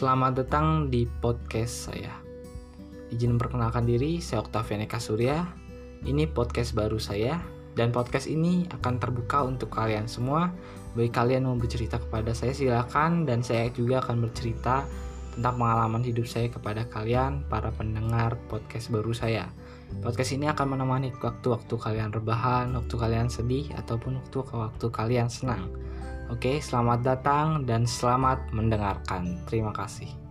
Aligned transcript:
Selamat 0.00 0.32
datang 0.32 0.88
di 0.88 1.04
podcast 1.04 1.92
saya. 1.92 2.16
Izin 3.12 3.36
memperkenalkan 3.36 3.84
diri, 3.84 4.16
saya 4.24 4.40
Octavian 4.40 4.88
Eka 4.88 4.96
Surya. 4.96 5.44
Ini 6.08 6.24
podcast 6.24 6.72
baru 6.72 6.96
saya 6.96 7.36
dan 7.76 7.92
podcast 7.92 8.24
ini 8.24 8.64
akan 8.72 8.96
terbuka 8.96 9.44
untuk 9.44 9.68
kalian 9.68 10.08
semua. 10.08 10.56
Bagi 10.96 11.12
kalian 11.12 11.44
mau 11.44 11.60
bercerita 11.60 12.00
kepada 12.00 12.32
saya 12.32 12.56
silakan 12.56 13.28
dan 13.28 13.44
saya 13.44 13.68
juga 13.76 14.00
akan 14.00 14.24
bercerita 14.24 14.88
tentang 15.36 15.60
pengalaman 15.60 16.00
hidup 16.00 16.24
saya 16.24 16.48
kepada 16.48 16.88
kalian 16.88 17.44
para 17.52 17.68
pendengar 17.68 18.40
podcast 18.48 18.88
baru 18.88 19.12
saya. 19.12 19.52
Podcast 20.00 20.32
ini 20.32 20.48
akan 20.48 20.80
menemani 20.80 21.12
waktu-waktu 21.12 21.76
kalian 21.76 22.08
rebahan, 22.08 22.72
waktu 22.72 22.96
kalian 22.96 23.28
sedih 23.28 23.68
ataupun 23.76 24.16
waktu-waktu 24.16 24.86
kalian 24.96 25.28
senang. 25.28 25.68
Oke, 26.30 26.62
selamat 26.62 27.02
datang 27.02 27.46
dan 27.66 27.82
selamat 27.82 28.54
mendengarkan. 28.54 29.34
Terima 29.50 29.74
kasih. 29.74 30.29